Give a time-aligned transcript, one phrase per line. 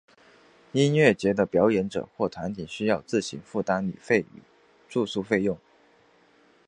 [0.71, 4.41] 音乐节的表演者或团体需要自行负担旅费与
[4.89, 5.55] 住宿费用。